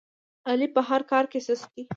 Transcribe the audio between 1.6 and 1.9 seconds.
دی.